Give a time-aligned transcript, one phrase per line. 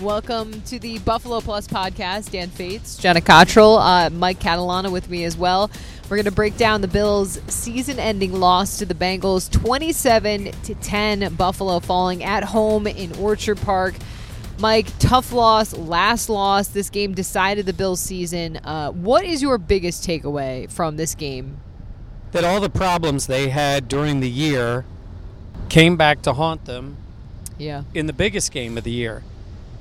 [0.00, 2.30] Welcome to the Buffalo Plus podcast.
[2.30, 5.70] Dan Fetes, Jenna Cottrell, uh, Mike Catalana with me as well.
[6.08, 11.34] We're going to break down the Bills' season-ending loss to the Bengals, 27 to 10.
[11.34, 13.94] Buffalo falling at home in Orchard Park.
[14.58, 16.68] Mike, tough loss, last loss.
[16.68, 18.56] This game decided the Bills' season.
[18.64, 21.58] Uh, what is your biggest takeaway from this game?
[22.32, 24.86] That all the problems they had during the year
[25.68, 26.96] came back to haunt them
[27.58, 27.82] Yeah.
[27.92, 29.22] in the biggest game of the year.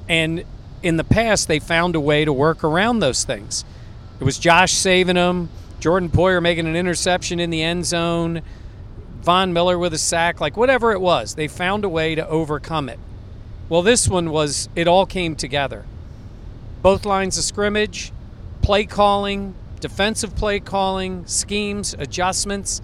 [0.10, 0.44] And
[0.84, 3.64] in the past, they found a way to work around those things.
[4.20, 8.42] It was Josh saving them, Jordan Poyer making an interception in the end zone,
[9.22, 11.36] Von Miller with a sack, like whatever it was.
[11.36, 13.00] They found a way to overcome it.
[13.70, 15.86] Well, this one was, it all came together.
[16.82, 18.12] Both lines of scrimmage,
[18.62, 22.82] play calling, defensive play calling, schemes, adjustments,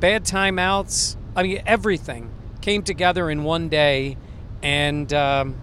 [0.00, 1.16] bad timeouts.
[1.36, 4.16] I mean, everything came together in one day,
[4.62, 5.54] and um,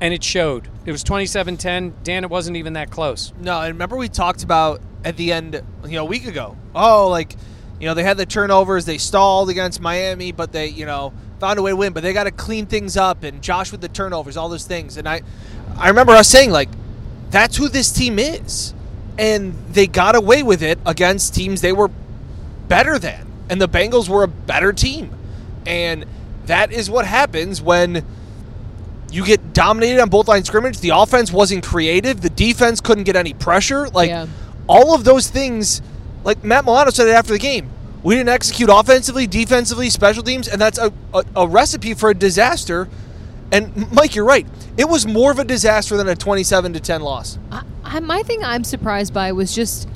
[0.00, 0.68] and it showed.
[0.86, 1.92] It was 27-10.
[2.02, 3.32] Dan, it wasn't even that close.
[3.40, 6.56] No, and remember we talked about at the end, you know, a week ago.
[6.74, 7.36] Oh, like,
[7.78, 11.58] you know, they had the turnovers, they stalled against Miami, but they, you know, found
[11.58, 11.92] a way to win.
[11.92, 14.96] But they got to clean things up, and Josh with the turnovers, all those things.
[14.96, 15.22] And I,
[15.76, 16.68] I remember us saying like,
[17.30, 18.74] that's who this team is,
[19.18, 21.90] and they got away with it against teams they were
[22.68, 25.14] better than, and the Bengals were a better team,
[25.64, 26.04] and
[26.46, 28.04] that is what happens when
[29.12, 30.78] you get dominated on both lines of scrimmage.
[30.80, 32.20] The offense wasn't creative.
[32.20, 33.88] The defense couldn't get any pressure.
[33.88, 34.26] Like Yeah.
[34.66, 35.82] all of those things,
[36.24, 37.70] like Matt Milano said it after the game.
[38.02, 42.14] We didn't execute offensively, defensively, special teams, and that's a, a, a recipe for a
[42.14, 42.88] disaster.
[43.52, 44.46] And Mike, you're right.
[44.78, 47.38] It was more of a disaster than a 27 to 10 loss.
[47.52, 49.86] I, I, my thing I'm surprised by was just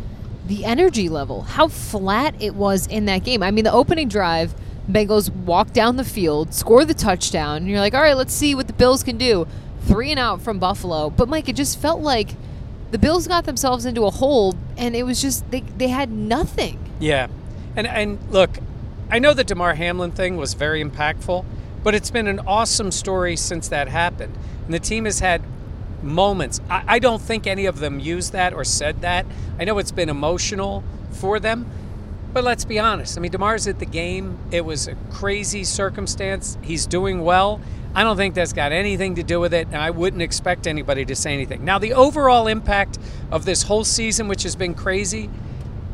[0.46, 3.42] the energy level, how flat it was in that game.
[3.42, 4.54] I mean, the opening drive,
[4.88, 8.54] Bengals walk down the field, score the touchdown, and you're like, all right, let's see
[8.54, 9.46] what the Bills can do.
[9.80, 11.10] Three and out from Buffalo.
[11.10, 12.30] But, Mike, it just felt like
[12.90, 16.78] the Bills got themselves into a hole, and it was just, they, they had nothing.
[17.00, 17.28] Yeah.
[17.76, 18.58] And and look,
[19.10, 21.44] I know the Damar Hamlin thing was very impactful,
[21.82, 24.36] but it's been an awesome story since that happened.
[24.64, 25.42] And the team has had
[26.02, 26.60] moments.
[26.70, 29.26] I, I don't think any of them used that or said that.
[29.58, 31.66] I know it's been emotional for them.
[32.34, 33.16] But let's be honest.
[33.16, 34.36] I mean, Damar's at the game.
[34.50, 36.58] It was a crazy circumstance.
[36.62, 37.60] He's doing well.
[37.94, 41.04] I don't think that's got anything to do with it, and I wouldn't expect anybody
[41.04, 41.64] to say anything.
[41.64, 42.98] Now, the overall impact
[43.30, 45.30] of this whole season, which has been crazy,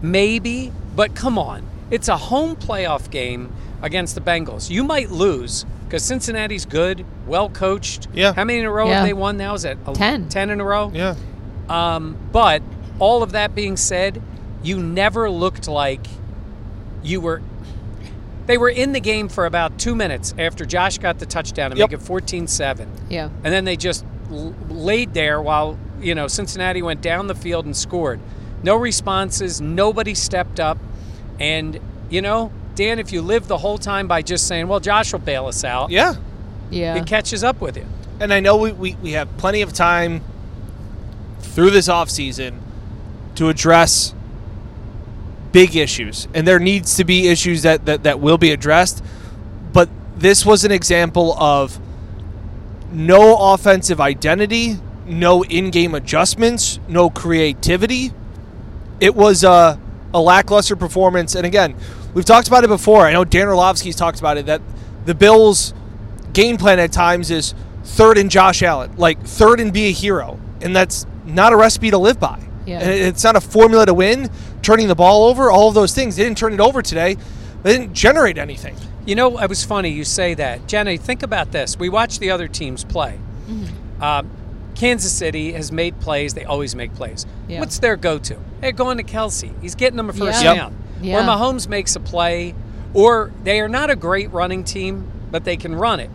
[0.01, 1.67] maybe, but come on.
[1.91, 3.53] It's a home playoff game
[3.83, 4.71] against the Bengals.
[4.71, 8.09] You might lose because Cincinnati's good, well coached.
[8.15, 8.33] Yeah.
[8.33, 8.95] How many in a row Yeah.
[9.01, 9.55] have they won now?
[9.55, 10.29] Is it 10.
[10.31, 10.91] 10 in a row?
[10.95, 11.17] Yeah.
[11.69, 12.63] Um, but
[12.99, 14.23] all of that being said,
[14.63, 16.07] you never looked like
[17.03, 17.43] you were.
[18.47, 21.79] They were in the game for about two minutes after Josh got the touchdown and
[21.79, 21.91] Yep.
[21.91, 22.89] make it 14 7.
[23.09, 23.29] Yeah.
[23.45, 27.65] And then they just l- laid there while, you know, Cincinnati went down the field
[27.65, 28.19] and scored.
[28.65, 30.79] No responses, nobody stepped up.
[31.39, 31.79] And,
[32.09, 35.21] you know, Dan, if you live the whole time by just saying, well, Josh will
[35.21, 36.15] bail us out, Yeah.
[36.71, 36.97] Yeah.
[36.97, 37.85] it catches up with you.
[38.19, 40.23] And I know we, we, we have plenty of time
[41.41, 42.55] through this offseason
[43.37, 44.13] to address
[45.53, 46.29] big issues.
[46.35, 49.03] And there needs to be issues that, that, that will be addressed.
[49.73, 51.79] But this was an example of
[52.93, 54.77] no offensive identity,
[55.07, 58.13] no in game adjustments, no creativity.
[59.01, 59.79] It was a,
[60.13, 61.35] a lackluster performance.
[61.35, 61.75] And again,
[62.15, 63.07] we've talked about it before.
[63.07, 64.61] I know Dan Orlovsky's talked about it that
[65.05, 65.73] the Bills'
[66.33, 67.55] game plan at times is
[67.85, 70.39] third and Josh Allen, like third and be a hero.
[70.61, 72.50] And that's not a recipe to live by.
[72.71, 72.81] Yeah.
[72.81, 74.31] And it's not a formula to win,
[74.63, 76.17] turning the ball over, all of those things.
[76.17, 77.17] They didn't turn it over today.
[77.63, 78.77] They didn't generate anything.
[79.07, 80.67] You know, it was funny you say that.
[80.67, 81.79] Jenny, think about this.
[81.79, 83.19] We watch the other teams play.
[83.49, 84.03] Mm-hmm.
[84.03, 84.31] Um,
[84.75, 86.35] Kansas City has made plays.
[86.35, 87.27] They always make plays.
[87.49, 87.61] Yeah.
[87.61, 88.39] What's their go to?
[88.61, 89.53] They're going to Kelce.
[89.61, 90.53] He's getting them a first Yeah.
[90.53, 90.57] Yep.
[90.57, 90.77] down.
[91.03, 91.19] Yeah.
[91.19, 92.55] Or Mahomes makes a play,
[92.95, 96.11] or they are not a great running team, but they can run it.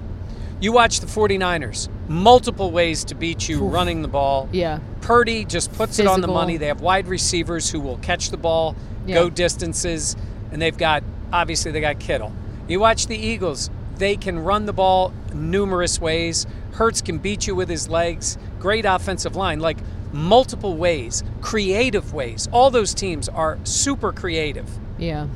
[0.61, 4.47] You watch the 49ers, multiple ways to beat you running the ball.
[4.51, 4.79] Yeah.
[5.01, 6.57] Purdy just puts it on the money.
[6.57, 8.75] They have wide receivers who will catch the ball,
[9.05, 9.15] Yeah.
[9.15, 10.15] go distances,
[10.51, 11.03] and they've got
[11.33, 12.31] obviously they got Kittle.
[12.67, 16.47] You watch the Eagles; they can run the ball numerous ways.
[16.71, 18.37] Hurts can beat you with his legs.
[18.59, 19.77] Great offensive line, like
[20.13, 22.47] multiple ways, creative ways.
[22.51, 24.69] All those teams are super creative.
[24.97, 25.27] Yeah.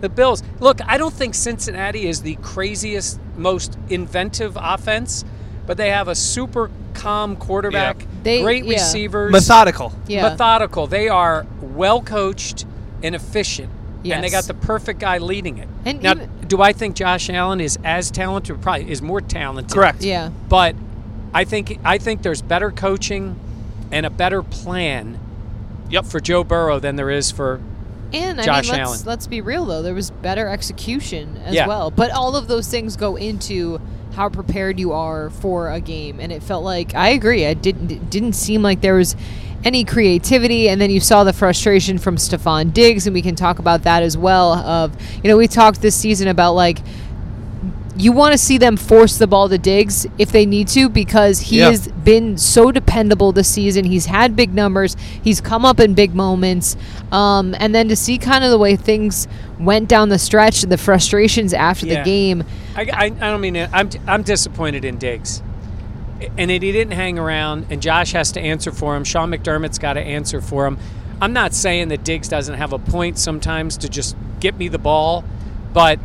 [0.00, 0.42] The Bills.
[0.60, 5.24] Look, I don't think Cincinnati is the craziest, most inventive offense,
[5.66, 8.72] but they have a super calm quarterback, They- great yeah.
[8.74, 9.92] receivers, Methodical.
[10.06, 10.22] Yeah.
[10.28, 10.86] methodical.
[10.86, 12.64] They are well coached
[13.02, 13.70] and efficient.
[14.04, 15.68] And they got the perfect guy leading it.
[15.84, 18.56] And now, even- do I think Josh Allen is as talented?
[18.56, 19.74] Or probably is more talented.
[19.74, 20.02] Correct.
[20.02, 20.30] Yeah.
[20.48, 20.76] But
[21.34, 23.36] I think I think there's better coaching
[23.92, 25.18] and a better plan
[25.90, 26.06] Yep.
[26.06, 27.60] for Joe Burrow than there is for
[28.12, 29.00] And I mean, let's, Allen.
[29.04, 29.82] let's be real though.
[29.82, 31.66] There was better execution as Yeah.
[31.66, 31.90] well.
[31.90, 33.80] But all of those things go into
[34.14, 36.18] how prepared you are for a game.
[36.20, 37.46] And it felt like I agree.
[37.46, 39.14] I didn't it didn't seem like there was
[39.64, 40.68] any creativity.
[40.68, 44.02] And then you saw the frustration from Stefon Diggs, and we can talk about that
[44.02, 44.54] as well.
[44.54, 46.78] Of you know, we talked this season about like
[47.98, 51.40] you want to see them force the ball to Diggs if they need to because
[51.40, 51.70] he Yeah.
[51.70, 53.84] has been so dependable this season.
[53.84, 54.96] He's had big numbers.
[55.22, 56.76] He's come up in big moments.
[57.10, 59.26] Um, and then to see kind of the way things
[59.58, 62.02] went down the stretch, the frustrations after Yeah.
[62.02, 62.44] the game.
[62.76, 63.68] I, I, I don't mean it.
[63.72, 65.42] I'm, I'm disappointed in Diggs.
[66.36, 69.04] And that he didn't hang around, and Josh has to answer for him.
[69.04, 70.78] Sean McDermott's got to answer for him.
[71.20, 74.78] I'm not saying that Diggs doesn't have a point sometimes to just get me the
[74.78, 75.24] ball,
[75.72, 75.98] but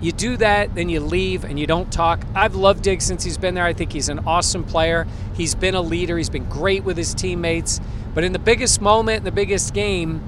[0.00, 2.24] you do that, then you leave and you don't talk.
[2.34, 3.64] I've loved Diggs since he's been there.
[3.64, 5.06] I think he's an awesome player.
[5.34, 7.80] He's been a leader, he's been great with his teammates.
[8.14, 10.22] But in the biggest moment, in the biggest game,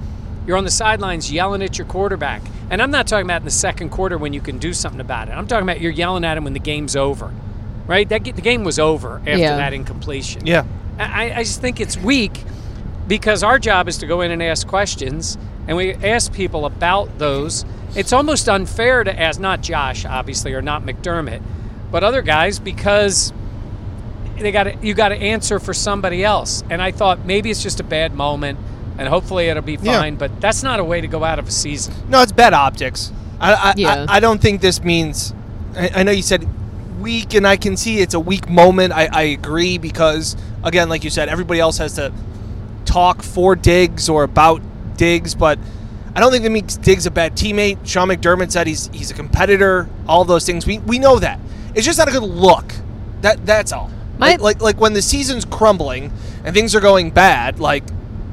[0.47, 2.41] you're on the sidelines yelling at your quarterback.
[2.69, 5.27] And I'm not talking about in the second quarter when you can do something about
[5.27, 5.31] it.
[5.31, 7.33] I'm talking about you're yelling at him when the game's over,
[7.87, 8.07] right?
[8.09, 9.57] That the game was over after Yeah.
[9.57, 10.45] that incompletion.
[10.47, 10.65] Yeah.
[10.97, 12.43] I, I just think it's weak
[13.07, 15.37] because our job is to go in and ask questions,
[15.67, 17.65] and we ask people about those.
[17.95, 21.41] It's almost unfair to ask not Josh, obviously, or not McDermott,
[21.91, 23.33] but other guys because
[24.39, 26.63] they got you got to answer for somebody else.
[26.69, 28.57] And I thought maybe it's just a bad moment,
[28.97, 29.99] and hopefully it'll be Yeah.
[29.99, 30.15] fine.
[30.15, 31.93] But that's not a way to go out of a season.
[32.09, 33.11] No, it's bad optics.
[33.39, 34.05] I, I, Yeah.
[34.07, 35.33] I, I don't think this means.
[35.75, 36.47] I, I know you said
[37.01, 38.93] weak, and I can see it's a weak moment.
[38.93, 42.11] I, I agree because, again, like you said, everybody else has to
[42.85, 44.61] talk for Diggs or about
[44.97, 45.57] Diggs, but
[46.15, 47.87] I don't think that makes Diggs a bad teammate.
[47.87, 49.87] Sean McDermott said he's he's a competitor.
[50.07, 51.39] All those things we we know that.
[51.75, 52.73] It's just not a good look.
[53.21, 53.89] That that's all.
[54.17, 56.11] My- like, like like when the season's crumbling
[56.43, 57.59] and things are going bad.
[57.59, 57.83] Like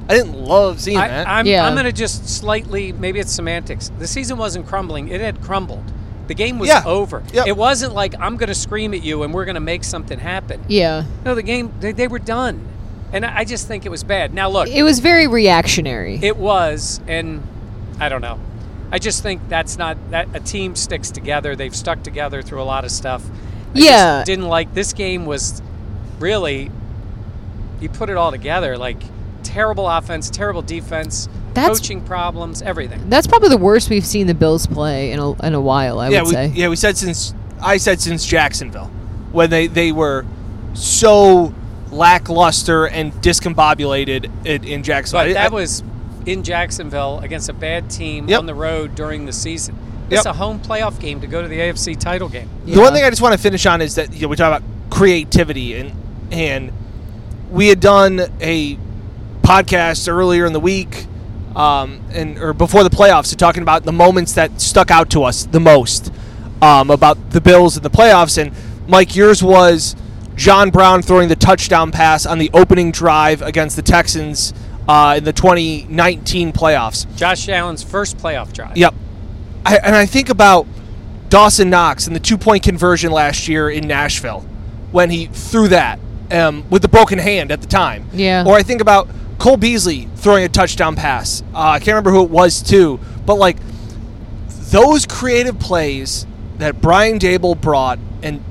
[0.09, 1.29] I didn't love seeing I, that.
[1.29, 1.67] I'm, Yeah.
[1.67, 3.91] I'm going to just slightly, maybe it's semantics.
[3.99, 5.85] The season wasn't crumbling, it had crumbled.
[6.29, 6.83] The game was Yeah.
[6.87, 7.23] over.
[7.35, 7.47] Yep.
[7.47, 10.19] It wasn't like I'm going to scream at you and we're going to make something
[10.19, 10.65] happen.
[10.67, 11.05] Yeah.
[11.27, 12.67] No, the game, they, they were done.
[13.13, 14.33] And I I just think it was bad.
[14.33, 16.19] Now, look, It was very reactionary.
[16.23, 17.43] it was, and
[18.01, 18.39] I don't know.
[18.91, 21.55] I just think that's not, that a team sticks together.
[21.57, 23.23] They've stuck together through a lot of stuff.
[23.75, 24.25] I just Yeah.
[24.25, 25.61] didn't like, this game was
[26.19, 26.71] really,
[27.81, 28.97] you put it all together, like
[29.43, 33.11] terrible offense, terrible defense, That's- coaching problems, everything.
[33.11, 36.09] That's probably the worst we've seen the Bills play in a, in a while, I
[36.09, 36.53] yeah, would we, say.
[36.55, 38.91] yeah, we said since I said since Jacksonville,
[39.33, 40.25] when they they were
[40.75, 41.53] so
[41.91, 45.25] lackluster and discombobulated in, in Jacksonville.
[45.25, 45.83] But I- that I- was
[46.29, 48.39] in Jacksonville against a bad team Yep.
[48.41, 49.77] on the road during the season.
[50.11, 50.35] It's Yep.
[50.35, 52.49] a home playoff game to go to the AFC title game.
[52.67, 54.49] the one thing I just want to finish on is that you know, we talk
[54.55, 55.93] about creativity and
[56.31, 56.73] and
[57.51, 58.77] we had done a
[59.43, 61.07] podcast earlier in the week.
[61.57, 65.45] Um, and or before the playoffs, talking about the moments that stuck out to us
[65.45, 66.13] the most
[66.63, 68.37] um, about the Bills in the playoffs.
[68.41, 68.53] And
[68.87, 69.97] Mike, yours was
[70.37, 74.53] John Brown throwing the touchdown pass on the opening drive against the Texans
[74.89, 77.15] uh, in the 2019 playoffs.
[77.17, 78.77] Josh Allen's first playoff drive.
[78.77, 78.95] Yep.
[79.65, 80.67] I, and I think about
[81.29, 84.41] Dawson Knox and the two point conversion last year in Nashville
[84.91, 88.09] when he threw that um, with the broken hand at the time.
[88.13, 88.45] Yeah.
[88.47, 91.43] Or I think about Cole Beasley throwing a touchdown pass.
[91.55, 93.59] Uh, I can't remember who it was too, but like
[94.71, 96.27] those creative plays
[96.59, 98.43] that Brian Daboll brought and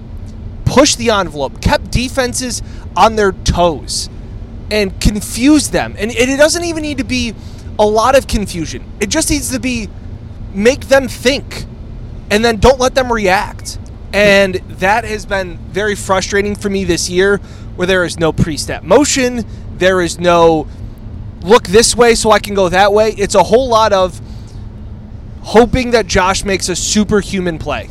[0.65, 2.61] pushed the envelope, kept defenses
[2.95, 4.09] on their toes,
[4.71, 5.95] and confuse them.
[5.97, 7.33] And, it doesn't even need to be
[7.79, 8.83] a lot of confusion.
[8.99, 9.89] It just needs to be
[10.53, 11.65] make them think.
[12.29, 13.79] and then don't let them react.
[14.13, 17.37] And that has been very frustrating for me this year,
[17.75, 19.45] where there is no pre-snap motion,
[19.77, 20.67] there is no
[21.41, 23.11] look this way so I can go that way.
[23.11, 24.19] It's a whole lot of
[25.41, 27.89] hoping that Josh makes a superhuman play.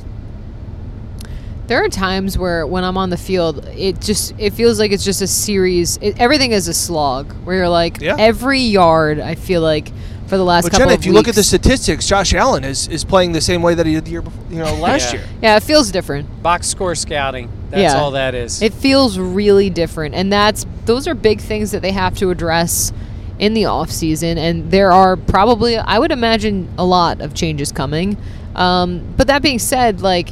[1.66, 5.04] There are times where when I'm on the field, it just it feels like it's
[5.04, 5.98] just a series.
[6.00, 7.32] It, everything is a slog.
[7.44, 8.16] Where you're like Yeah.
[8.18, 9.18] every yard.
[9.20, 9.90] I feel like
[10.28, 12.64] for the last But couple Jenna, of if you look at the statistics, Josh Allen
[12.64, 15.12] is, is playing the same way that he did the year before, you know, last
[15.12, 15.20] Yeah.
[15.20, 15.28] year.
[15.42, 16.42] yeah, it feels different.
[16.42, 17.48] Box score scouting.
[17.70, 18.00] That's Yeah.
[18.00, 18.60] all that is.
[18.62, 22.92] It feels really different, and that's those are big things that they have to address
[23.38, 24.38] in the off season.
[24.38, 28.16] And there are probably, I would imagine, a lot of changes coming.
[28.54, 30.30] Um, but that being said, like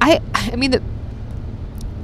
[0.00, 0.82] I, I mean, the,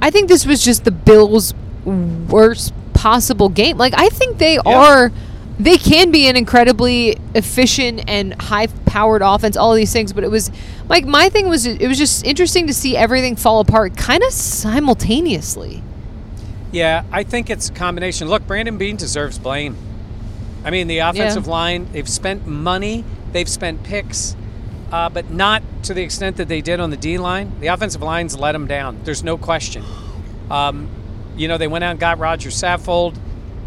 [0.01, 1.53] I think this was just the Bills'
[1.85, 3.77] worst possible game.
[3.77, 5.11] Like I think they are.
[5.59, 10.13] They can be an incredibly efficient and high-powered offense, all of these things.
[10.13, 10.51] But it was
[10.87, 14.31] like my thing was it was just interesting to see everything fall apart kind of
[14.31, 15.81] simultaneously.
[16.71, 18.27] Yeah, I think it's a combination.
[18.27, 19.75] Look, Brandon Beane deserves blame.
[20.63, 24.35] I mean, the offensive line, they've spent money, they've spent picks,
[24.91, 27.51] uh, but not to the extent that they did on the D line.
[27.59, 28.99] The offensive line's let them down.
[29.03, 29.83] There's no question.
[30.49, 30.87] Um,
[31.35, 33.17] you know, they went out and got Roger Saffold.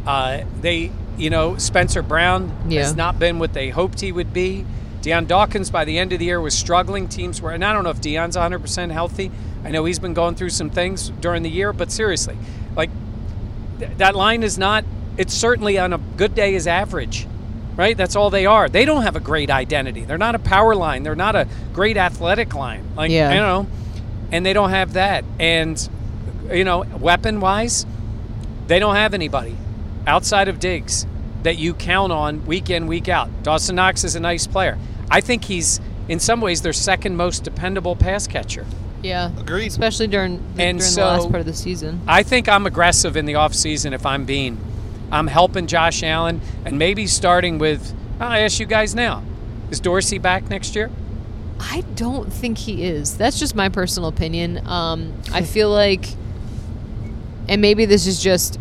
[0.06, 2.80] Uh, they, you know, Spencer Brown Yeah.
[2.80, 4.64] has not been what they hoped he would be.
[5.02, 7.08] Dion Dawkins by the end of the year was struggling.
[7.08, 9.30] Teams were, and I don't know if Dion's 100% healthy.
[9.64, 12.36] I know he's been going through some things during the year, but seriously,
[12.76, 12.90] like
[13.78, 14.84] th- that line is not.
[15.16, 17.26] It's certainly on a good day is average,
[17.80, 17.96] right?
[17.96, 18.68] That's all they are.
[18.68, 20.04] They don't have a great identity.
[20.04, 21.02] They're not a power line.
[21.02, 22.84] They're not a great athletic line.
[22.94, 23.32] Like Yeah.
[23.32, 23.66] you know,
[24.30, 25.24] and they don't have that.
[25.40, 25.88] And
[26.52, 27.86] you know, weapon wise,
[28.66, 29.56] they don't have anybody
[30.06, 31.06] outside of Diggs
[31.42, 33.28] that you count on week in week out.
[33.42, 34.76] Dawson Knox is a nice player.
[35.10, 38.66] I think he's in some ways their second most dependable pass catcher.
[39.02, 39.68] Yeah, Agreed.
[39.68, 42.00] Especially during And during so- the last part of the season.
[42.06, 44.58] I think I'm aggressive in the offseason if I'm Beane.
[45.10, 49.22] I'm helping Josh Allen and maybe starting with I'll ask you guys now.
[49.70, 50.90] Is Dorsey back next year?
[51.58, 53.16] I don't think he is.
[53.16, 54.66] That's just my personal opinion.
[54.66, 56.04] Um, I feel like,
[57.48, 58.58] and maybe this is just,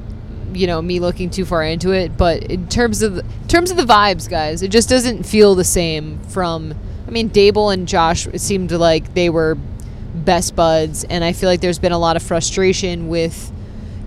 [0.53, 2.17] you know, me looking too far into it.
[2.17, 5.63] But in terms of in terms of the vibes, guys, it just doesn't feel the
[5.63, 6.19] same.
[6.23, 6.73] From,
[7.07, 9.57] I mean, Daboll and Josh, seemed like they were
[10.13, 13.51] best buds, and I feel like there's been a lot of frustration with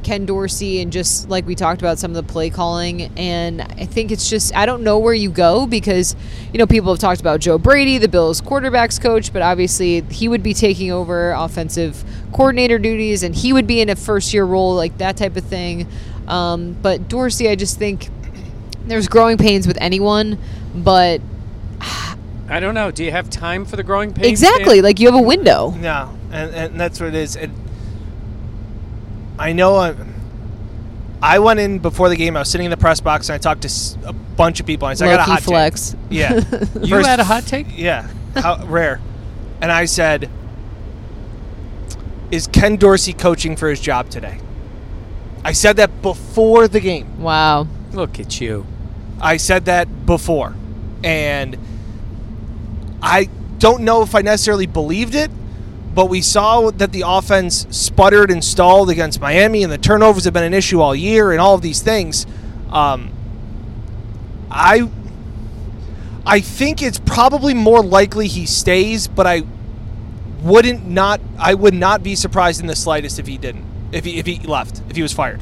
[0.03, 3.87] Ken Dorsey and just like we talked about some of the play calling and I
[3.87, 6.17] think it's just I don't know where you go because
[6.53, 10.29] you know people have talked about Joe Brady the Bills quarterbacks coach but obviously he
[10.29, 14.45] would be taking over offensive coordinator duties and he would be in a first year
[14.45, 15.87] role like that type of thing
[16.29, 18.09] um, but Dorsey I just think
[18.87, 20.39] there's growing pains with anyone
[20.75, 21.21] but
[22.53, 22.91] I don't know.
[22.91, 24.29] Do you have time for the growing pains?
[24.29, 24.85] exactly Dan?
[24.85, 27.35] like you have a window No, and, and that's what it is.
[27.35, 27.51] And
[29.39, 29.95] I know I,
[31.23, 32.37] I went in before the game.
[32.37, 33.69] I was sitting in the press box and I talked to
[34.07, 34.89] a bunch of people.
[34.89, 36.35] And I said, I got a Low-key hot take." Yeah,
[36.83, 37.67] You First- had a hot take?
[37.77, 39.01] Yeah, how rare.
[39.61, 40.29] And I said,
[42.31, 44.39] "Is Ken Dorsey coaching for his job today?"
[45.45, 47.21] I said that before the game.
[47.21, 48.65] wow Look at you.
[49.21, 50.55] I said that before.
[51.05, 51.59] And
[53.03, 55.31] I don't know if I necessarily believed it,
[55.95, 60.33] but we saw that the offense sputtered and stalled against Miami, and the turnovers have
[60.33, 62.27] been an issue all year, and all of these things.
[62.71, 63.11] Um,
[64.51, 64.89] I
[66.25, 69.43] I think it's probably more likely he stays, but I
[70.43, 74.19] wouldn't not I would not be surprised in the slightest if he didn't if he
[74.19, 75.41] if he left if he was fired.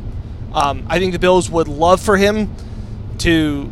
[0.52, 2.54] Um, I think the Bills would love for him
[3.18, 3.70] to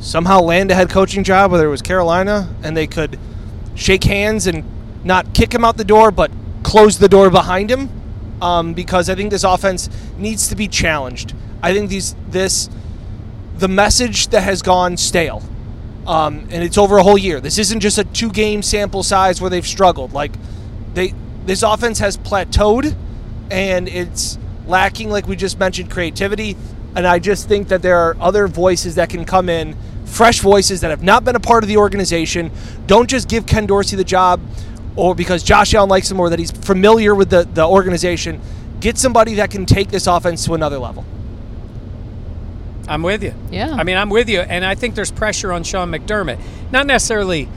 [0.00, 3.18] somehow land a head coaching job, whether it was Carolina, and they could
[3.74, 4.64] shake hands and
[5.04, 6.30] not kick him out the door, but
[6.62, 7.88] close the door behind him.
[8.42, 11.34] Um, because I think this offense needs to be challenged.
[11.62, 12.70] I think these this
[13.58, 15.42] the message that has gone stale,
[16.06, 17.40] um, and it's over a whole year.
[17.40, 20.14] This isn't just a two game sample size where they've struggled.
[20.14, 20.32] Like
[20.94, 21.12] they
[21.44, 22.96] this offense has plateaued,
[23.50, 26.56] and it's lacking, like we just mentioned, creativity.
[26.96, 30.80] And I just think that there are other voices that can come in, fresh voices
[30.80, 32.50] that have not been a part of the organization.
[32.86, 34.40] Don't just give Ken Dorsey the job,
[34.96, 38.40] or because Josh Allen likes him, or that he's familiar with the, the organization.
[38.80, 41.04] Get somebody that can take this offense to another level.
[42.88, 43.34] I'm with you.
[43.50, 43.72] Yeah.
[43.72, 46.40] I mean, I'm with you, and I think there's pressure on Sean McDermott.
[46.72, 47.48] Not necessarily,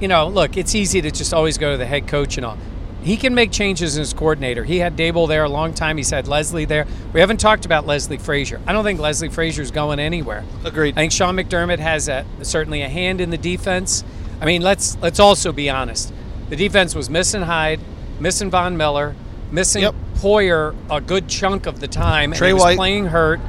[0.00, 0.28] you know.
[0.28, 2.58] Look, it's easy to just always go to the head coach and all.
[3.02, 4.64] He can make changes in his coordinator.
[4.64, 5.96] He had Daboll there a long time.
[5.96, 6.86] He's had Leslie there.
[7.12, 8.60] We haven't talked about Leslie Frazier.
[8.66, 10.44] I don't think Leslie Frazier's going anywhere.
[10.64, 10.94] Agreed.
[10.96, 14.04] I think Sean McDermott has a, certainly a hand in the defense.
[14.40, 16.12] I mean, let's let's also be honest.
[16.50, 17.80] The defense was missing Hyde,
[18.20, 19.14] missing Von Miller,
[19.50, 19.94] missing Yep.
[20.16, 22.32] Poyer a good chunk of the time.
[22.32, 22.76] Tre and he was White.
[22.76, 23.40] playing hurt.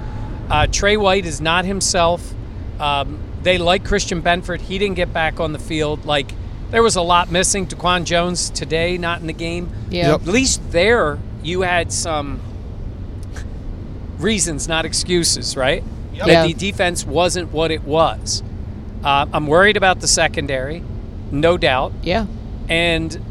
[0.50, 2.34] Uh, Tre White is not himself.
[2.80, 4.62] Um, they like Christian Benford.
[4.62, 6.06] He didn't get back on the field.
[6.06, 6.32] Like
[6.72, 7.68] there was a lot missing.
[7.68, 9.70] Daquan Jones today not in the game.
[9.90, 10.12] Yeah.
[10.12, 10.22] Yep.
[10.22, 12.40] At least there you had some
[14.18, 15.84] reasons, not excuses, right?
[16.14, 16.26] Yep.
[16.28, 18.44] That the defense wasn't what it was.
[19.04, 20.84] Uh, I'm worried about the secondary,
[21.32, 21.92] no doubt.
[22.04, 22.28] Yeah.
[22.70, 23.24] And,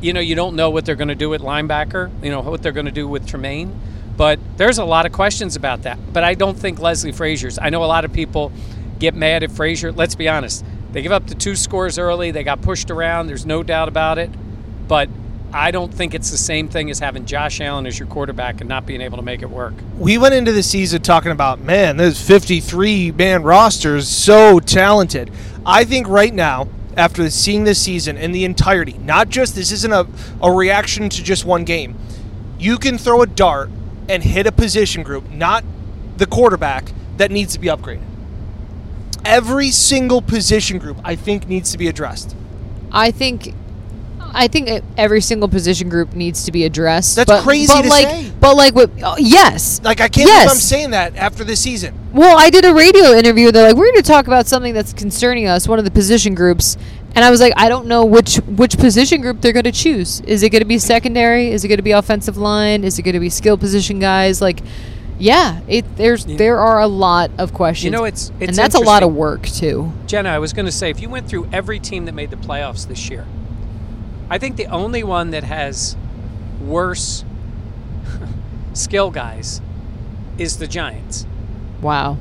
[0.00, 2.62] you know, you don't know what they're going to do at linebacker, you know, what
[2.62, 3.78] they're going to do with Tremaine.
[4.16, 5.98] But there's a lot of questions about that.
[6.12, 7.58] But I don't think Leslie Frazier's.
[7.58, 8.50] I know a lot of people
[8.98, 9.92] get mad at Frazier.
[9.92, 10.64] Let's be honest.
[10.92, 12.30] They give up the two scores early.
[12.30, 13.28] They got pushed around.
[13.28, 14.30] There's no doubt about it.
[14.88, 15.08] But
[15.52, 18.68] I don't think it's the same thing as having Josh Allen as your quarterback and
[18.68, 19.74] not being able to make it work.
[19.98, 25.30] we went into the season talking about man this 53 man roster is so talented
[25.64, 26.68] i think right now
[26.98, 28.98] after seeing this season in the entirety.
[28.98, 30.06] Not just this isn't a,
[30.42, 31.96] a reaction to just one game.
[32.58, 33.70] You can throw a dart
[34.08, 35.64] and hit a position group not
[36.16, 38.02] the quarterback that needs to be upgraded.
[39.24, 42.34] Every single position group i think needs to be addressed.
[42.90, 43.54] I think
[44.38, 47.16] I think every single position group needs to be addressed.
[47.16, 48.32] That's but, crazy but to like, say.
[48.40, 48.90] But like, what?
[49.02, 49.80] oh, yes.
[49.82, 50.44] like i can't yes.
[50.44, 53.52] believe i'm saying that after this season Well, I did a radio interview.
[53.52, 56.34] They're like, we're going to talk about something that's concerning us, one of the position
[56.34, 56.76] groups.
[57.14, 60.20] And I was like, I don't know which which position group they're going to choose.
[60.20, 61.50] Is it going to be secondary?
[61.50, 62.84] Is it going to be offensive line?
[62.84, 64.40] Is it going to be skill position guys?
[64.40, 64.60] Like,
[65.18, 67.84] yeah, it there's there are a lot of questions.
[67.84, 69.92] You know, it's- and that's a lot of work too.
[70.06, 72.36] Jenna, I was going to say, if you went through every team that made the
[72.36, 73.26] playoffs this year,
[74.30, 75.96] I think the only one that has
[76.60, 77.24] worse
[78.72, 79.60] skill guys
[80.36, 81.26] is the Giants.
[81.80, 82.18] Wow.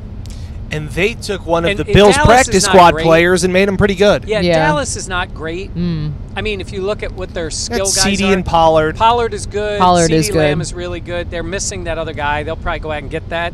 [0.69, 3.05] and they took one of And- the and bills Dallas practice squad great.
[3.05, 4.53] players and made him pretty good Yeah, Yeah.
[4.67, 5.73] Dallas is not great.
[5.73, 6.11] Mm.
[6.35, 8.97] I mean, if you look at what their skill That's guys CeeDee are, and Pollard.
[8.97, 9.79] Pollard is good.
[9.79, 11.31] Pollard CeeDee is Lamb is really good.
[11.31, 12.43] They're missing that other guy.
[12.43, 13.53] They'll probably go out and get that.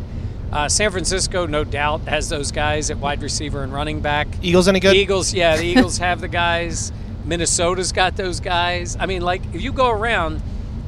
[0.51, 4.27] Uh, San Francisco, no doubt, has those guys at wide receiver and running back.
[4.41, 4.95] Eagles any good?
[4.95, 6.91] Eagles, yeah, the Eagles have the guys.
[7.25, 8.97] Minnesota's got those guys.
[8.99, 10.41] I mean, like if you go around,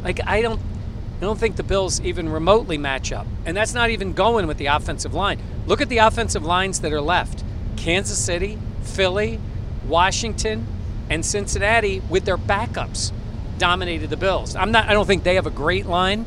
[0.03, 3.89] like I don't, I don't think the Bills even remotely match up, and that's not
[3.89, 5.39] even going with the offensive line.
[5.65, 7.43] Look at the offensive lines that are left:
[7.77, 9.39] Kansas City, Philly,
[9.87, 10.67] Washington,
[11.09, 13.11] and Cincinnati with their backups
[13.57, 14.55] dominated the Bills.
[14.55, 14.89] I'm not.
[14.89, 16.25] I don't think they have a great line,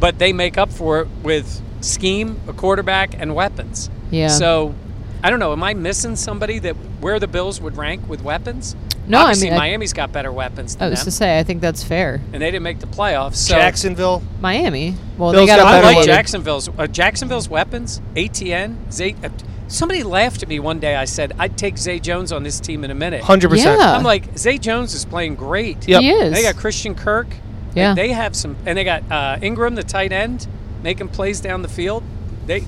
[0.00, 3.88] but they make up for it with scheme, a quarterback, and weapons.
[4.10, 4.28] Yeah.
[4.28, 4.74] So,
[5.22, 5.52] I don't know.
[5.52, 8.76] Am I missing somebody that where the Bills would rank with weapons?
[9.08, 11.38] No, I Obviously, mean, I- Miami's got better weapons I than was them, to say,
[11.38, 12.20] I think that's fair.
[12.32, 13.36] and they didn't make the playoffs.
[13.36, 14.22] So Jacksonville.
[14.40, 14.94] Miami.
[15.16, 16.06] Well, Bills they got, got a I better like loaded.
[16.08, 18.00] Jacksonville's uh, Jacksonville's weapons.
[18.16, 19.16] Etienne, Zay.
[19.24, 19.30] Uh,
[19.66, 20.94] somebody laughed at me one day.
[20.94, 23.22] I said I'd take Zay Jones on this team in a minute.
[23.22, 23.80] Hundred percent.
[23.80, 23.96] Yeah.
[23.96, 25.88] I'm like Zay Jones is playing great.
[25.88, 26.00] Yep.
[26.02, 26.32] He is.
[26.34, 27.28] They got Christian Kirk.
[27.74, 27.94] They- Yeah.
[27.94, 30.46] They, have some, and they got uh, Engram, the tight end,
[30.82, 32.02] making plays down the field.
[32.46, 32.64] They,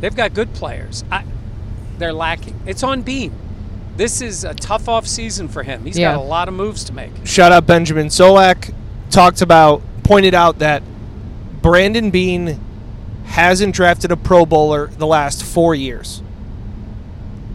[0.00, 1.04] they've got good players.
[1.10, 1.24] I,
[1.98, 2.60] they're lacking.
[2.66, 3.32] It's on Beane.
[4.00, 5.84] This is a tough off season for him.
[5.84, 6.14] He's Yeah.
[6.14, 7.10] got a lot of moves to make.
[7.24, 8.72] Shout out Benjamin Solak.
[9.10, 10.82] Talked about, pointed out that
[11.60, 12.58] Brandon Beane
[13.26, 16.22] hasn't drafted a Pro Bowler the last four years.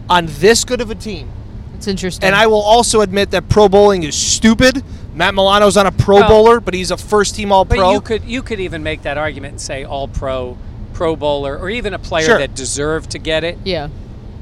[0.08, 1.30] On this good of a team.
[1.74, 2.24] It's interesting.
[2.24, 4.84] And I will also admit that Pro Bowling is stupid.
[5.16, 7.90] Matt Milano's on a Pro Well, Bowler, but he's a first team All But Pro.
[7.94, 10.56] you could you could even make that argument and say all pro,
[10.92, 12.38] pro bowler, or even a player Sure.
[12.38, 13.58] that deserved to get it.
[13.64, 13.88] yeah,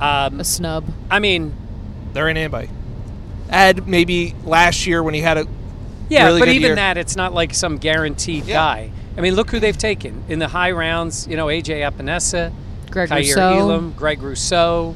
[0.02, 0.84] Um, a snub.
[1.10, 1.54] I mean,
[2.14, 2.70] there ain't anybody.
[3.50, 5.46] Ed, maybe last year when he had a
[6.08, 6.74] yeah, really but good even year.
[6.76, 8.54] that, it's not like some guaranteed Yeah.
[8.54, 8.90] guy.
[9.16, 11.28] I mean, look who they've taken in the high rounds.
[11.28, 12.52] You know, AJ Epenesa,
[12.90, 13.58] Greg Kaiir Rousseau.
[13.58, 14.94] Elam, Greg Rousseau.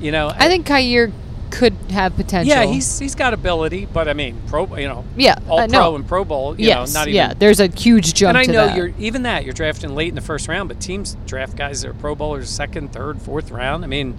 [0.00, 1.12] You know, I think Kaiir
[1.50, 2.48] could have potential.
[2.48, 5.78] yeah, he's he's got ability, but I mean, pro, you know, Yeah, all uh, pro
[5.78, 5.96] no.
[5.96, 6.58] and Pro Bowl.
[6.58, 7.34] You yes, know, not even yeah.
[7.34, 8.30] There's a huge jump.
[8.30, 8.76] and I to know that.
[8.76, 11.88] you're even that you're drafting late in the first round, but teams draft guys that
[11.90, 13.84] are Pro Bowlers second, third, fourth round.
[13.84, 14.16] I mean,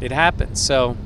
[0.00, 0.60] it happens.
[0.62, 0.96] So,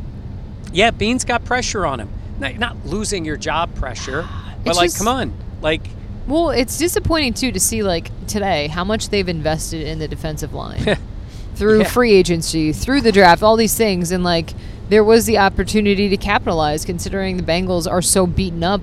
[0.72, 2.08] yeah, Beane's got pressure on him.
[2.38, 4.22] Not, not losing your job pressure,
[4.64, 5.82] but It's like, just- come on, like
[6.26, 10.52] Well, it's disappointing too to see like today how much they've invested in the defensive
[10.54, 10.96] line
[11.54, 11.88] through Yeah.
[11.88, 14.50] free agency, through the draft, all these things, and like
[14.88, 18.80] there was the opportunity to capitalize considering the Bengals are so beaten up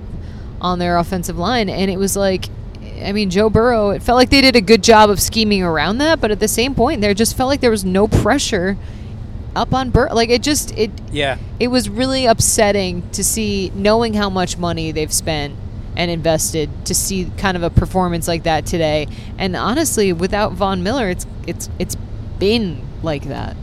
[0.60, 2.46] on their offensive line, and it was like.
[3.02, 5.98] I mean, Joe Burrow, it felt like they did a good job of scheming around
[5.98, 8.78] that, but at the same point, there just felt like there was no pressure
[9.56, 10.14] up on Burrow.
[10.14, 14.92] Like, it just, it, yeah, it was really upsetting to see knowing how much money
[14.92, 15.54] they've spent
[15.96, 20.82] and invested to see kind of a performance like that today and honestly without Von
[20.82, 21.96] Miller it's it's it's
[22.38, 23.56] been like that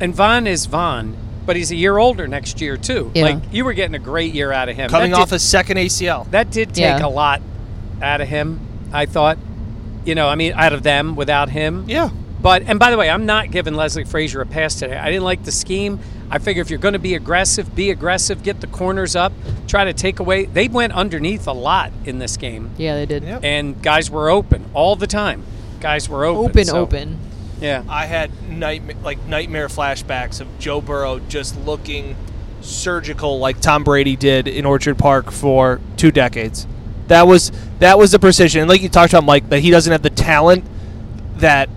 [0.00, 3.10] and Vaughn is Vaughn, but he's a year older next year too.
[3.12, 3.24] Yeah.
[3.24, 4.88] Like you were getting a great year out of him.
[4.88, 6.30] Coming That off did- a second ACL.
[6.30, 7.04] that did take Yeah.
[7.04, 7.42] a lot
[8.00, 8.60] out of him.
[8.92, 9.36] I thought,
[10.04, 11.86] you know, I mean, out of them without him.
[11.88, 12.10] Yeah.
[12.40, 14.96] But and by the way, I'm not giving Leslie Frazier a pass today.
[14.96, 15.98] I didn't like the scheme.
[16.30, 19.32] I figure if you're going to be aggressive, be aggressive, get the corners up,
[19.66, 20.44] try to take away.
[20.44, 23.22] They went underneath a lot in this game, Yeah, they did.
[23.24, 23.40] Yep.
[23.44, 25.42] and guys were open all the time.
[25.80, 26.50] Guys were open.
[26.50, 27.18] Open, so, open.
[27.60, 27.82] Yeah.
[27.88, 32.14] I had nightmare, like nightmare flashbacks of Joe Burrow just looking
[32.60, 36.66] surgical like Tom Brady did in Orchard Park for two decades.
[37.06, 38.60] That was that was the precision.
[38.62, 40.64] And like you talked about, Mike, that he doesn't have the talent
[41.36, 41.68] that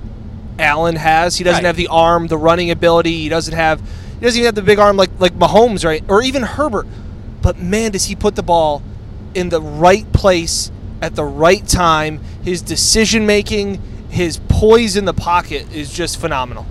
[0.62, 1.38] Allen has.
[1.38, 1.68] He doesn't Right.
[1.68, 3.22] have the arm, the running ability.
[3.24, 3.80] He doesn't have
[4.20, 6.04] he doesn't even have the big arm like like Mahomes, right?
[6.08, 6.88] Or even Herbert.
[7.42, 8.82] But man, does he put the ball
[9.34, 10.72] in the right place
[11.02, 12.20] at the right time.
[12.44, 16.66] His decision making, his poise in the pocket is just phenomenal.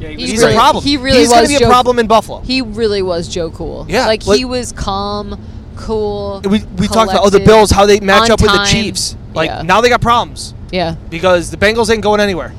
[0.00, 0.84] Yeah, he He's He's really- a problem.
[0.84, 2.40] he really He's going was to be a problem in Buffalo.
[2.40, 3.84] He really was Joe Cool.
[3.88, 5.38] Yeah, like like- he was calm,
[5.76, 6.40] cool.
[6.48, 8.64] we we talked about oh the Bills how they match on up with the.
[8.64, 9.16] Chiefs.
[9.34, 9.62] Like Yeah.
[9.62, 10.94] now they got problems Yeah.
[11.10, 12.52] because the Bengals ain't going anywhere.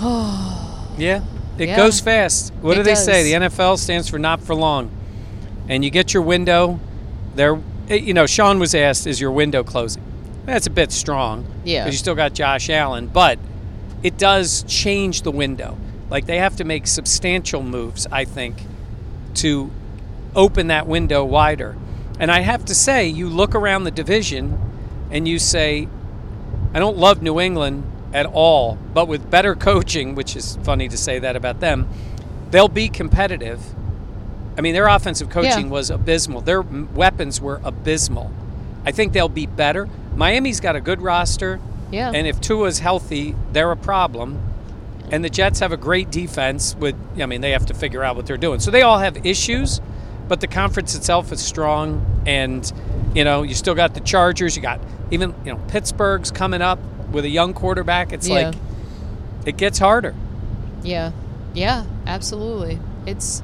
[0.98, 1.20] Yeah,
[1.58, 1.76] it Yeah.
[1.76, 2.52] goes fast.
[2.62, 3.22] What It do they say?
[3.22, 4.90] The NFL stands for not for long,
[5.68, 6.80] and you get your window.
[7.34, 7.58] There,
[7.90, 10.02] eh, you know, Sean was asked, "Is your window closing?"
[10.46, 11.44] That's a bit strong.
[11.64, 11.84] Yeah.
[11.84, 13.38] because you still got Josh Allen, but
[14.02, 15.76] it does change the window.
[16.08, 18.62] Like they have to make substantial moves, I think,
[19.34, 19.70] to
[20.34, 21.76] open that window wider.
[22.20, 24.56] And I have to say, you look around the division,
[25.10, 25.88] and you say,
[26.72, 27.82] I don't love New England
[28.16, 31.86] at all, but with better coaching, which is funny to say that about them,
[32.50, 33.60] they'll be competitive.
[34.56, 35.72] I mean, their offensive coaching Yeah.
[35.72, 36.40] was abysmal.
[36.40, 38.30] Their weapons were abysmal.
[38.86, 39.86] I think they'll be better.
[40.16, 42.10] Miami's got a good roster, Yeah.
[42.14, 44.38] and if Tua's healthy, they're a problem.
[45.12, 46.74] And the Jets have a great defense.
[46.80, 48.60] With I mean, they have to figure out what they're doing.
[48.60, 49.80] So they all have issues,
[50.26, 52.04] but the conference itself is strong.
[52.26, 52.72] And
[53.14, 54.56] you know, you still got the Chargers.
[54.56, 56.78] You got even you know Pittsburgh's coming up
[57.12, 58.12] with a young quarterback.
[58.12, 58.48] It's Yeah.
[58.48, 58.54] like
[59.44, 60.14] it gets harder.
[60.82, 61.12] Yeah.
[61.54, 62.78] Yeah, absolutely.
[63.06, 63.42] It's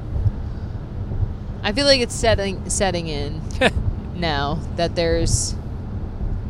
[1.63, 3.41] I feel like it's setting setting in
[4.17, 5.55] now that there's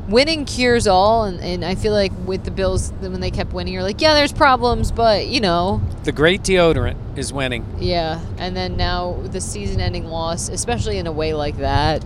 [0.09, 3.73] winning cures all and, and I feel like with the Bills when they kept winning
[3.75, 7.65] you're like, yeah, there's problems, but you know, The great deodorant is winning.
[7.79, 8.21] yeah.
[8.39, 12.05] And then now the season ending loss, especially in a way like that,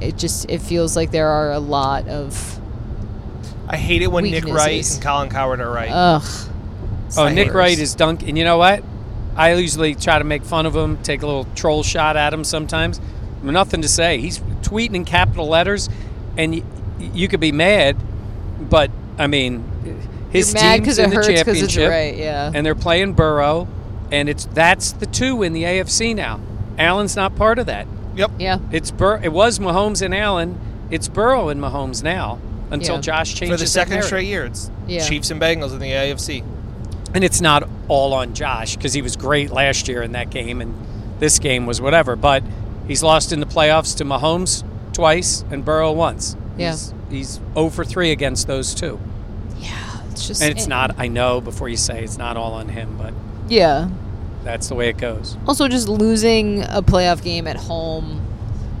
[0.00, 2.58] it just it feels like there are a lot of
[3.68, 4.96] I hate it when Nick Wright Weaknesses.
[4.96, 5.90] and Colin Cowherd are right.
[5.90, 6.22] ugh.
[7.16, 7.54] Oh, the Nick haters.
[7.54, 8.82] Wright is dunk, and you know what?
[9.36, 12.44] I usually try to make fun of him, take a little troll shot at him
[12.44, 13.00] sometimes.
[13.42, 14.18] Nothing to say.
[14.18, 15.88] He's tweeting in capital letters,
[16.36, 16.62] and y-
[16.98, 17.96] you could be mad,
[18.70, 19.64] but I mean,
[20.30, 21.44] his You're mad team's 'cause in it the hurts 'cause it's
[21.74, 22.50] championship, right, yeah.
[22.54, 23.68] and they're playing Burrow,
[24.10, 26.40] and it's that's the two in the AFC now.
[26.78, 27.86] Allen's not part of that.
[28.16, 28.30] Yep.
[28.38, 28.58] Yeah.
[28.70, 30.58] It's Bur- It was Mahomes and Allen.
[30.90, 32.38] It's Burrow and Mahomes now
[32.72, 33.00] until Yeah.
[33.02, 34.06] Josh changes For the second narrative.
[34.06, 35.06] straight year, it's Yeah.
[35.06, 36.42] Chiefs and Bengals in the AFC.
[37.14, 40.60] And it's not all on Josh because he was great last year in that game,
[40.60, 40.74] and
[41.20, 42.16] this game was whatever.
[42.16, 42.42] But
[42.88, 46.36] he's lost in the playoffs to Mahomes twice and Burrow once.
[46.58, 46.70] Yeah.
[46.72, 48.98] He's, he's 0 for 3 against those two.
[49.60, 49.68] Yeah,
[50.10, 52.68] It's just And it's it- not, I know before you say it's not all on
[52.68, 53.12] him, but
[53.48, 53.88] Yeah.
[54.44, 55.36] that's the way it goes.
[55.46, 58.20] Also, just losing a playoff game at home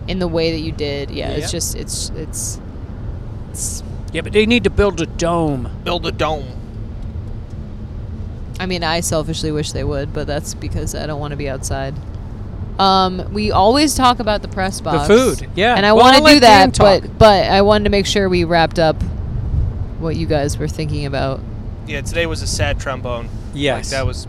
[0.08, 1.36] in the way that you did, yeah, Yeah.
[1.36, 2.58] it's just it's it's
[3.52, 3.82] it's.
[4.12, 5.70] Yeah, but they need to build a dome.
[5.84, 6.46] Build a dome.
[8.60, 11.48] I mean, I selfishly wish they would, but that's because I don't want to be
[11.48, 11.94] outside.
[12.78, 15.74] Um, we always talk about the press box, the food, yeah.
[15.76, 17.02] and I Well, want to do that, talk.
[17.02, 19.00] but but I wanted to make sure we wrapped up
[19.98, 21.40] what you guys were thinking about.
[21.86, 23.28] Yeah, today was a sad trombone.
[23.54, 23.92] Yes.
[23.92, 24.26] Like that was.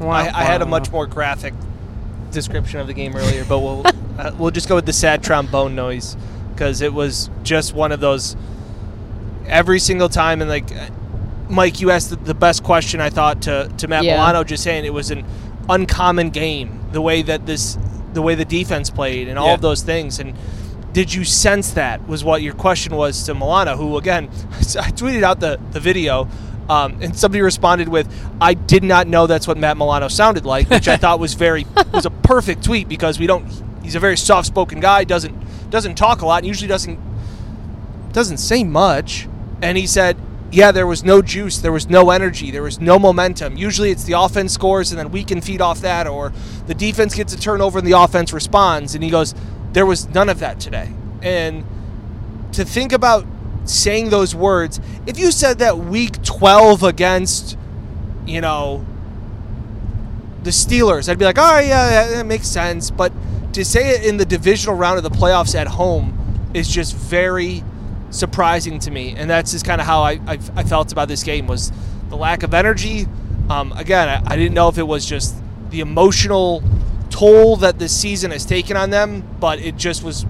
[0.00, 1.54] I, I had a much more graphic
[2.30, 3.86] description of the game earlier, but we'll
[4.18, 6.16] uh, we'll just go with the sad trombone noise
[6.56, 8.34] because it was just one of those.
[9.46, 10.68] Every single time, and like,
[11.48, 14.14] Mike, you asked the, the best question I thought to to Matt Yeah.
[14.16, 15.24] Milano, just saying it was an
[15.68, 16.80] uncommon game.
[16.90, 17.78] The way that this,
[18.12, 19.54] the way the defense played, and all Yeah.
[19.54, 20.34] of those things, and
[20.92, 25.22] did you sense that was what your question was to Milano, who again, I tweeted
[25.22, 26.26] out the, the video,
[26.68, 28.08] um, and somebody responded with,
[28.40, 31.66] "I did not know that's what Matt Milano sounded like," which I thought was very
[31.92, 33.46] was a perfect tweet because we don't.
[33.84, 36.98] He's a very soft spoken guy, doesn't doesn't talk a lot, and usually doesn't
[38.12, 39.28] doesn't say much.
[39.62, 40.16] And he said,
[40.50, 43.56] "Yeah, there was no juice, there was no energy, there was no momentum.
[43.56, 46.32] Usually it's the offense scores, and then we can feed off that, or
[46.66, 49.34] the defense gets a turnover and the offense responds." And he goes,
[49.72, 50.90] "There was none of that today."
[51.22, 51.64] And
[52.52, 53.26] to think about
[53.64, 57.56] saying those words, if you said that week 12 against,
[58.26, 58.84] you know,
[60.42, 62.90] the Steelers, I'd be like, oh yeah, that, that makes sense.
[62.90, 63.12] But
[63.56, 66.12] to say it in the divisional round of the playoffs at home
[66.52, 67.64] is just very
[68.10, 71.22] surprising to me, and that's just kind of how I, I, I felt about this
[71.22, 71.72] game was
[72.10, 73.06] the lack of energy.
[73.48, 75.34] Um, again, I, I didn't know if it was just
[75.70, 76.62] the emotional
[77.08, 80.26] toll that this season has taken on them, but it just was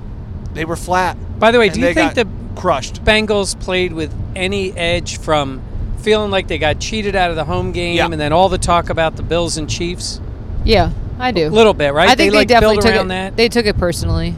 [0.55, 1.17] they were flat.
[1.41, 3.03] By the way, do you think got the crushed?
[3.05, 5.62] Bengals played with any edge from
[5.99, 8.05] feeling like they got cheated out of the home game, Yeah.
[8.07, 10.21] and then all the talk about the Bills and Chiefs?
[10.65, 11.48] Yeah, I do.
[11.48, 12.09] A little bit, right?
[12.09, 13.09] I think they, like definitely took around it.
[13.09, 13.37] that.
[13.37, 14.35] They took it personally.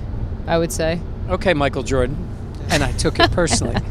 [0.47, 2.17] I would say, okay, Michael Jordan,
[2.71, 3.75] and I took it personally.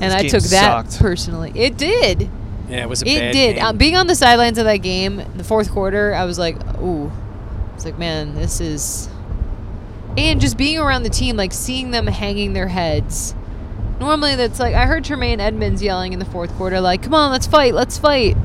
[0.00, 1.00] and I game took that sucked.
[1.00, 1.52] personally.
[1.54, 2.28] It did.
[2.68, 3.56] yeah, it was a It bad did.
[3.56, 3.64] game.
[3.64, 7.10] Uh, being on the sidelines of that game, the fourth quarter, I was like, ooh.
[7.74, 9.08] It's like, man, this is.
[10.16, 13.34] And just being around the team, like seeing them hanging their heads.
[13.98, 17.32] Normally, that's like I heard Tremaine Edmunds yelling in the fourth quarter, like, "Come on,
[17.32, 18.36] let's fight, let's fight."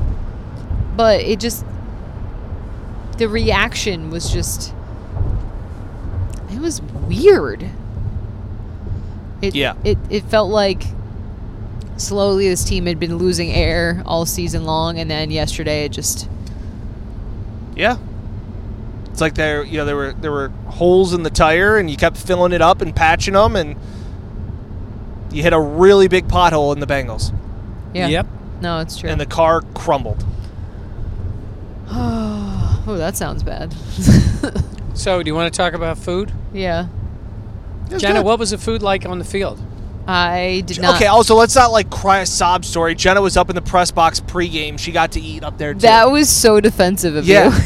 [0.96, 1.64] But it just,
[3.20, 4.72] the reaction was just,
[6.50, 7.68] it was weird.
[9.42, 9.74] It, Yeah.
[9.84, 10.84] It it felt like
[11.98, 16.30] slowly this team had been losing air all season long, and then yesterday it just
[17.76, 17.98] Yeah.
[19.10, 21.98] It's like there, you know, there were there were holes in the tire, and you
[21.98, 23.76] kept filling it up and patching them, and
[25.30, 27.34] you hit a really big pothole in the Bengals,
[27.92, 28.06] yeah.
[28.06, 28.26] Yep.
[28.62, 29.10] No, it's true.
[29.10, 30.24] and the car crumbled.
[32.90, 33.74] oh, that sounds bad.
[34.92, 36.30] So, do you want to talk about food?
[36.52, 36.88] yeah.
[37.96, 38.26] Jenna, good.
[38.26, 39.60] what was the food like on the field?
[40.06, 40.96] I did not.
[40.96, 42.94] Okay, also let's not like cry a sob story.
[42.94, 44.78] Jenna was up in the press box pregame.
[44.78, 45.80] She got to eat up there too.
[45.80, 47.62] that was so defensive of yeah, you.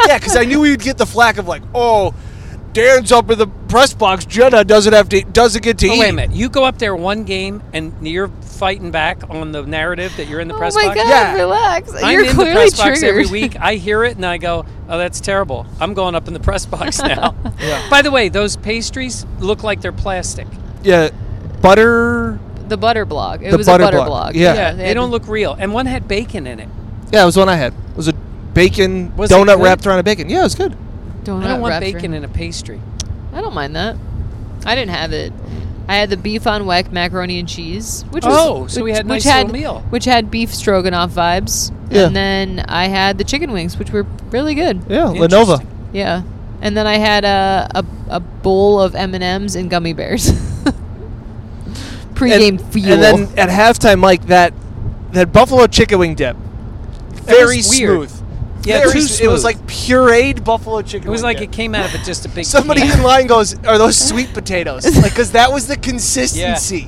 [0.08, 2.14] yeah, because I knew we would get the flack of like, oh,
[2.72, 4.24] Dan's up in the press box.
[4.26, 6.00] Jenna doesn't have to, doesn't get to Oh, eat.
[6.00, 6.36] wait a minute.
[6.36, 8.30] You go up there one game, and you're
[8.62, 10.94] fighting back on the narrative that you're in the oh press my box?
[10.94, 11.34] god, Yeah.
[11.34, 11.92] relax.
[12.00, 13.56] I'm You're in the clearly press box every week.
[13.58, 16.64] I hear it and I go, "Oh, that's terrible." I'm going up in the press
[16.64, 17.34] box now.
[17.60, 17.90] Yeah.
[17.90, 20.46] By the way, those pastries look like they're plastic.
[20.84, 21.08] Yeah,
[21.60, 22.38] butter.
[22.68, 23.42] the butter blog.
[23.42, 24.06] It The was butter a butter blog.
[24.06, 24.36] blog.
[24.36, 24.54] Yeah.
[24.54, 25.54] Yeah, they they don't look real.
[25.58, 26.68] And one had bacon in it.
[27.12, 27.72] Yeah, it was one I had.
[27.72, 28.12] It was a
[28.54, 30.28] bacon Was donut wrapped around a bacon.
[30.30, 30.76] Yeah, it was good.
[31.24, 32.80] Donut I don't want bacon in a pastry.
[33.32, 33.96] I don't mind that.
[34.64, 35.32] I didn't have it.
[35.92, 38.92] I had the beef on weck macaroni and cheese, which was, Oh, was so we
[38.92, 39.80] had a which had, little meal.
[39.90, 41.70] which had beef stroganoff vibes.
[41.90, 42.06] Yeah.
[42.06, 44.82] And then I had the chicken wings, which were really good.
[44.88, 45.52] Yeah, La Nova.
[45.52, 45.68] Interesting.
[45.92, 46.22] Yeah.
[46.62, 50.30] And then I had a a, a bowl of M and M's and gummy bears.
[52.14, 52.92] Pre-game and, fuel.
[52.92, 54.54] And then at halftime, like that
[55.12, 56.36] that buffalo chicken wing dip,
[57.24, 58.08] very was weird.
[58.10, 58.21] smooth.
[58.64, 61.08] Yeah, Very too s- It was like pureed buffalo chicken.
[61.08, 61.48] It was like dip.
[61.50, 62.44] it came out of it just a big.
[62.56, 62.98] Somebody can.
[62.98, 66.82] in line goes, "Are those sweet potatoes?" Like, because that was the consistency.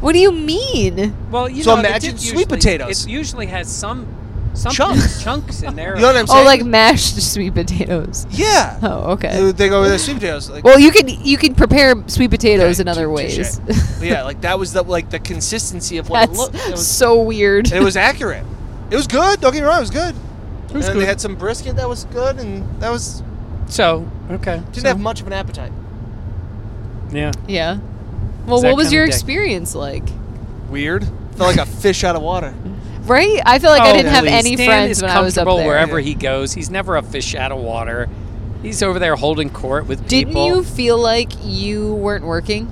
[0.00, 1.16] what do you mean?
[1.30, 3.04] Well, you So know, the imagine dip sweet usually- potatoes.
[3.06, 4.06] It usually has some
[4.54, 5.22] some Chunks.
[5.22, 5.96] chunks in there.
[5.96, 6.46] You know what I'm saying?
[6.46, 6.60] Oh, saying?
[6.60, 8.26] like mashed sweet potatoes.
[8.30, 8.78] yeah.
[8.82, 9.28] Oh, okay.
[9.28, 10.48] They, they go with the sweet potatoes.
[10.48, 13.58] Like, Well, you can you can prepare sweet potatoes Okay, in other tou- ways.
[13.58, 14.00] touche.
[14.00, 16.54] Yeah, like that was the like the consistency of what it looked.
[16.54, 17.70] It was, so weird.
[17.72, 18.44] it was accurate.
[18.90, 19.40] It was good.
[19.40, 19.78] Don't get me wrong.
[19.78, 20.14] It was good.
[20.66, 21.02] Was and then good.
[21.02, 23.22] they had some brisket that was good, and that was
[23.68, 25.72] So okay, didn't So, have much of an appetite.
[27.12, 27.32] yeah.
[27.46, 27.78] yeah.
[28.46, 29.12] Well, that what was kinda your day.
[29.12, 30.04] experience like?
[30.70, 31.04] Weird.
[31.36, 32.54] Felt like a fish out of water.
[33.06, 33.38] Right?
[33.46, 34.32] I feel like I Oh, didn't have please.
[34.32, 35.68] any Dan friends is when I was up comfortable there.
[35.68, 36.52] wherever he goes.
[36.54, 38.08] He's never a fish out of water.
[38.64, 40.08] He's over there holding court with people.
[40.08, 40.46] Didn't people.
[40.48, 42.68] you feel like you weren't working?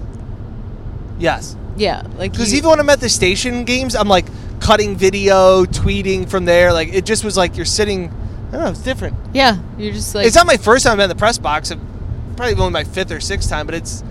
[1.20, 1.54] Yes.
[1.76, 4.26] Yeah, like Because you- even when I'm at the station games, I'm like
[4.64, 6.72] cutting video, tweeting from there.
[6.72, 8.08] Like it just was like you're sitting.
[8.48, 8.70] I don't know.
[8.70, 9.16] It's different.
[9.32, 11.70] yeah, you're just like it's not my first time in the press box.
[11.70, 11.80] It's
[12.36, 14.02] probably only my fifth or sixth time, but it's.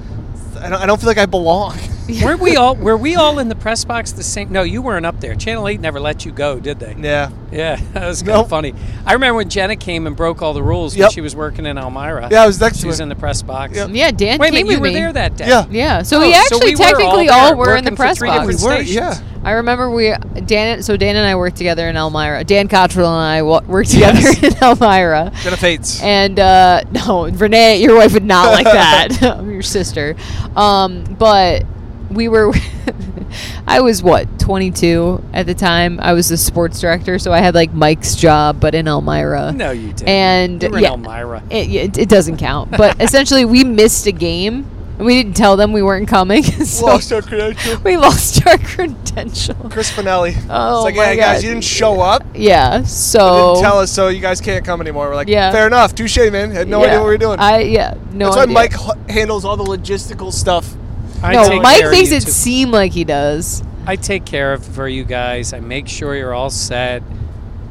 [0.60, 1.78] I don't, I don't feel like I belong.
[2.24, 2.76] Weren't we all?
[2.76, 4.52] Were we all in the press box the same?
[4.52, 5.36] No, you weren't up there.
[5.36, 6.96] Channel Eight never let you go, did they?
[7.00, 7.32] yeah.
[7.52, 8.46] Yeah, that was kind Nope.
[8.46, 8.74] of funny.
[9.06, 11.78] I remember when Jenna came and broke all the rules when she was working in
[11.78, 12.30] Elmira.
[12.32, 13.04] Yeah, I was next She to was her.
[13.04, 13.76] in the press box.
[13.76, 13.90] Yep.
[13.94, 14.94] yeah, Dan Wait a came minute, you were me.
[14.94, 15.48] there that day.
[15.48, 15.66] Yeah.
[15.70, 18.20] Yeah, so Oh, we so actually we were all technically all, were in the press
[18.20, 18.64] box.
[18.64, 19.20] We were, yeah.
[19.44, 20.82] I remember we Dan.
[20.82, 22.44] So Dan and I worked together in Elmira.
[22.44, 24.44] Dan Cottrell and I worked together Yes.
[24.58, 25.32] in Elmira.
[25.44, 26.02] Jenna Fetes.
[26.02, 29.22] And uh, no, Renee, your wife would not like that.
[29.22, 30.16] I'm your sister.
[30.56, 31.66] Um, but
[32.14, 32.54] we were.
[33.68, 36.00] I was what 22 at the time.
[36.00, 39.52] I was the sports director, so I had like Mike's job, but in Elmira.
[39.52, 40.08] No, you didn't.
[40.08, 41.44] And you were yeah, in Elmira.
[41.50, 42.72] it, it, it doesn't count.
[42.72, 46.44] But essentially, we missed a game, and we didn't tell them we weren't coming.
[46.66, 47.80] so Lost our credential.
[47.84, 49.56] we lost our credential.
[49.72, 50.36] Chris Finelli.
[50.50, 52.24] Oh it's like, my yeah, guys, you didn't show up.
[52.36, 52.84] Yeah.
[52.84, 55.08] So Didn't tell us, so you guys can't come anymore.
[55.10, 55.52] We're like, Yeah.
[55.52, 55.96] fair enough.
[55.96, 56.52] Touche, man.
[56.52, 57.40] Had no yeah, idea what we were doing.
[57.40, 58.54] I yeah no That's idea.
[58.56, 60.76] why Mike h- handles all the logistical stuff.
[61.24, 62.32] I no, Mike care makes it too.
[62.32, 63.64] seem like he does.
[63.86, 65.54] I take care of for you guys.
[65.54, 67.02] I make sure you're all set.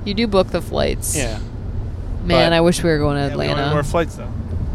[0.04, 1.16] You do book the flights.
[1.16, 1.38] Yeah.
[2.24, 3.52] Man, But- I wish we were going to Yeah, Atlanta.
[3.62, 4.28] wanted more flights though.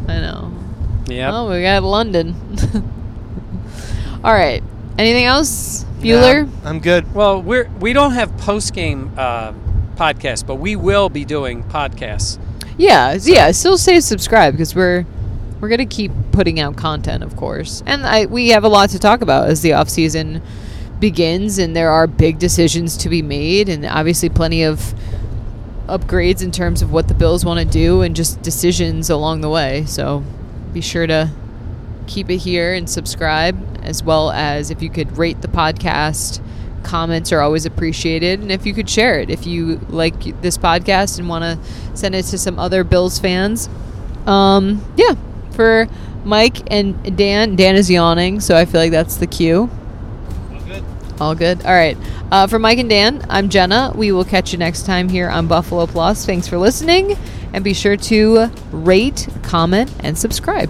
[0.08, 0.52] I know.
[1.08, 1.32] Yeah.
[1.36, 2.36] Oh, we got London.
[4.24, 4.63] All right.
[4.98, 6.48] Anything else, Bueller?
[6.63, 7.13] Nah, I'm good.
[7.13, 9.54] Well, we're we don't have post game uh,
[9.96, 12.40] podcasts, but we will be doing podcasts.
[12.78, 13.52] Yeah, yeah.
[13.52, 15.06] Still say subscribe because we're
[15.60, 19.00] we're gonna keep putting out content, of course, and I we have a lot to
[19.00, 20.41] talk about as the off season
[21.00, 24.93] begins, and there are big decisions to be made, and obviously plenty of
[25.88, 29.50] upgrades in terms of what the Bills want to do, and just decisions along the
[29.50, 29.86] way.
[29.86, 30.24] So
[30.74, 31.32] be sure to
[32.08, 36.41] keep it here and subscribe, as well as if you could rate the podcast.
[36.84, 41.20] Comments are always appreciated, and if you could share it, if you like this podcast
[41.20, 43.67] and want to send it to some other Bills fans,
[44.26, 45.15] um, yeah.
[45.58, 45.88] For
[46.24, 49.72] Mike and Dan, Dan is yawning, so I feel like that's the cue.
[50.52, 50.84] All good.
[51.20, 51.65] All good.
[51.65, 51.98] All right.
[52.32, 53.91] Uh, for Mike and Dan, I'm Jenna.
[53.96, 56.28] We will catch you next time here on Buffalo Plus.
[56.28, 57.17] Thanks for listening,
[57.54, 60.70] and be sure to rate, comment, and subscribe.